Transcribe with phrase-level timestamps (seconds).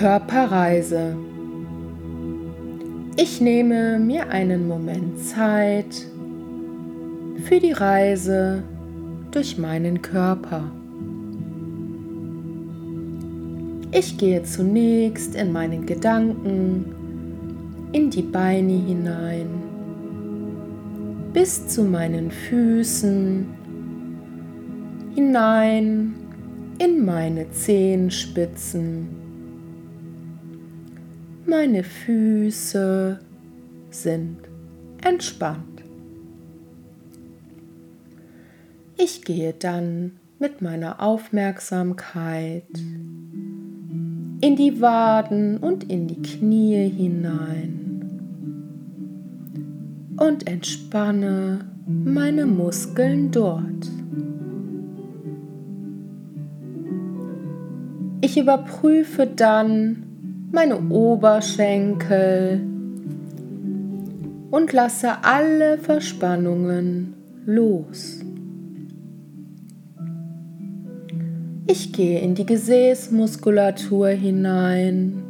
[0.00, 1.14] Körperreise.
[3.16, 6.06] Ich nehme mir einen Moment Zeit
[7.44, 8.62] für die Reise
[9.30, 10.72] durch meinen Körper.
[13.92, 16.86] Ich gehe zunächst in meinen Gedanken
[17.92, 19.48] in die Beine hinein,
[21.34, 23.46] bis zu meinen Füßen,
[25.14, 26.14] hinein
[26.78, 29.29] in meine Zehenspitzen
[31.46, 33.18] meine Füße
[33.90, 34.38] sind
[35.02, 35.82] entspannt.
[38.96, 42.64] Ich gehe dann mit meiner Aufmerksamkeit
[44.42, 47.80] in die Waden und in die Knie hinein
[50.18, 53.90] und entspanne meine Muskeln dort.
[58.20, 60.09] Ich überprüfe dann,
[60.52, 62.60] meine Oberschenkel
[64.50, 67.14] und lasse alle Verspannungen
[67.46, 68.20] los.
[71.66, 75.22] Ich gehe in die Gesäßmuskulatur hinein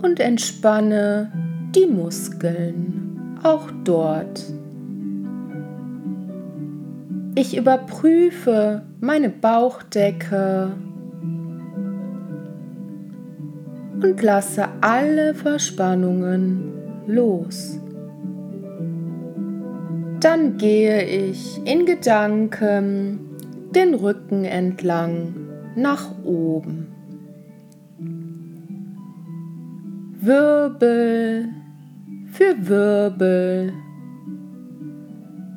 [0.00, 1.32] und entspanne
[1.74, 4.44] die Muskeln auch dort.
[7.34, 10.72] Ich überprüfe meine Bauchdecke
[14.02, 16.72] und lasse alle Verspannungen
[17.06, 17.80] los.
[20.20, 23.20] Dann gehe ich in Gedanken
[23.74, 25.34] den Rücken entlang
[25.76, 26.88] nach oben.
[30.20, 31.48] Wirbel
[32.32, 33.72] für Wirbel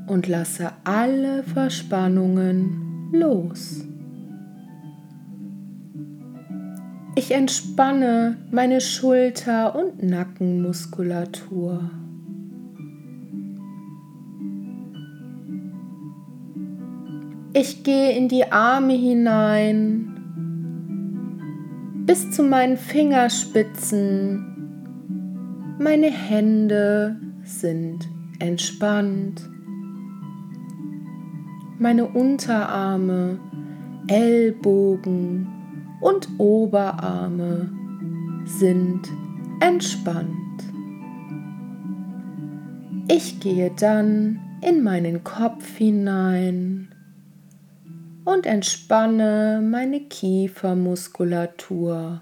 [0.07, 3.85] und lasse alle Verspannungen los.
[7.23, 11.91] Ich entspanne meine Schulter- und Nackenmuskulatur.
[17.53, 20.07] Ich gehe in die Arme hinein
[22.07, 24.47] bis zu meinen Fingerspitzen.
[25.77, 28.09] Meine Hände sind
[28.39, 29.47] entspannt.
[31.77, 33.37] Meine Unterarme,
[34.07, 35.60] Ellbogen,
[36.01, 37.71] und Oberarme
[38.45, 39.07] sind
[39.61, 40.35] entspannt.
[43.07, 46.93] Ich gehe dann in meinen Kopf hinein
[48.25, 52.19] und entspanne meine Kiefermuskulatur.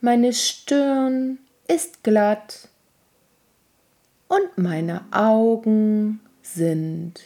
[0.00, 2.68] Meine Stirn ist glatt
[4.28, 7.20] und meine Augen sind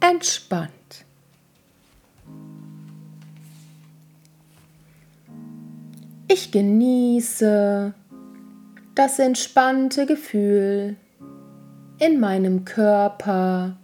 [0.00, 0.70] entspannt.
[6.38, 7.94] Ich genieße
[8.94, 10.96] das entspannte Gefühl
[11.98, 13.78] in meinem Körper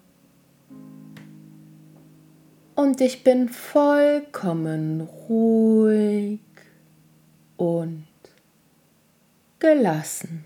[2.74, 6.40] und ich bin vollkommen ruhig
[7.56, 8.04] und
[9.58, 10.44] gelassen.